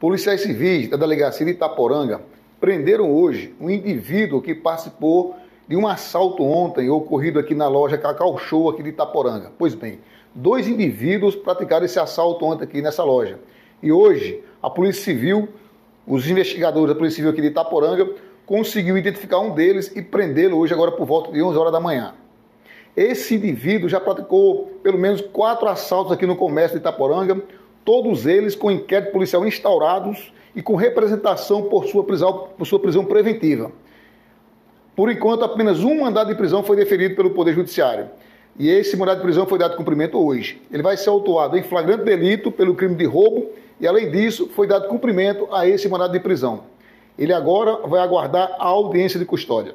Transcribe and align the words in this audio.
Policiais 0.00 0.40
civis 0.40 0.88
da 0.88 0.96
delegacia 0.96 1.44
de 1.44 1.52
Itaporanga 1.52 2.22
prenderam 2.58 3.12
hoje 3.12 3.54
um 3.60 3.68
indivíduo 3.68 4.40
que 4.40 4.54
participou 4.54 5.36
de 5.68 5.76
um 5.76 5.86
assalto 5.86 6.42
ontem 6.42 6.88
ocorrido 6.88 7.38
aqui 7.38 7.54
na 7.54 7.68
loja 7.68 7.98
Cacau 7.98 8.38
Show 8.38 8.70
aqui 8.70 8.82
de 8.82 8.88
Itaporanga. 8.88 9.52
Pois 9.58 9.74
bem, 9.74 9.98
dois 10.34 10.66
indivíduos 10.66 11.36
praticaram 11.36 11.84
esse 11.84 11.98
assalto 11.98 12.46
ontem 12.46 12.64
aqui 12.64 12.80
nessa 12.80 13.04
loja. 13.04 13.38
E 13.82 13.92
hoje 13.92 14.42
a 14.62 14.70
Polícia 14.70 15.04
Civil, 15.04 15.50
os 16.06 16.26
investigadores 16.26 16.88
da 16.88 16.94
Polícia 16.94 17.16
Civil 17.16 17.32
aqui 17.32 17.42
de 17.42 17.48
Itaporanga, 17.48 18.08
conseguiu 18.46 18.96
identificar 18.96 19.40
um 19.40 19.52
deles 19.52 19.94
e 19.94 20.00
prendê-lo 20.00 20.56
hoje 20.56 20.72
agora 20.72 20.92
por 20.92 21.04
volta 21.04 21.30
de 21.30 21.42
11 21.42 21.58
horas 21.58 21.72
da 21.72 21.78
manhã. 21.78 22.14
Esse 22.96 23.34
indivíduo 23.34 23.86
já 23.86 24.00
praticou 24.00 24.78
pelo 24.82 24.96
menos 24.96 25.20
quatro 25.20 25.68
assaltos 25.68 26.10
aqui 26.10 26.24
no 26.24 26.36
comércio 26.36 26.78
de 26.78 26.80
Itaporanga, 26.80 27.42
todos 27.84 28.26
eles 28.26 28.54
com 28.54 28.70
inquérito 28.70 29.12
policial 29.12 29.46
instaurados 29.46 30.32
e 30.54 30.62
com 30.62 30.74
representação 30.74 31.62
por 31.62 31.86
sua 31.86 32.04
prisão, 32.04 32.48
por 32.56 32.66
sua 32.66 32.78
prisão 32.78 33.04
preventiva. 33.04 33.70
Por 34.96 35.10
enquanto, 35.10 35.44
apenas 35.44 35.82
um 35.82 36.00
mandado 36.00 36.28
de 36.28 36.34
prisão 36.34 36.62
foi 36.62 36.76
deferido 36.76 37.14
pelo 37.14 37.30
Poder 37.30 37.54
Judiciário. 37.54 38.08
E 38.58 38.68
esse 38.68 38.96
mandado 38.96 39.18
de 39.18 39.22
prisão 39.22 39.46
foi 39.46 39.58
dado 39.58 39.76
cumprimento 39.76 40.18
hoje. 40.18 40.60
Ele 40.70 40.82
vai 40.82 40.96
ser 40.96 41.08
autuado 41.08 41.56
em 41.56 41.62
flagrante 41.62 42.04
delito 42.04 42.50
pelo 42.50 42.74
crime 42.74 42.94
de 42.94 43.04
roubo 43.04 43.50
e, 43.80 43.86
além 43.86 44.10
disso, 44.10 44.50
foi 44.54 44.66
dado 44.66 44.88
cumprimento 44.88 45.48
a 45.52 45.66
esse 45.66 45.88
mandado 45.88 46.12
de 46.12 46.20
prisão. 46.20 46.64
Ele 47.18 47.32
agora 47.32 47.86
vai 47.86 48.00
aguardar 48.00 48.54
a 48.58 48.66
audiência 48.66 49.18
de 49.18 49.24
custódia. 49.24 49.74